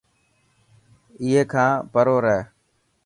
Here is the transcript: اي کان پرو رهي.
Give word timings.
اي 1.21 1.31
کان 1.51 1.71
پرو 1.91 2.17
رهي. 2.23 2.39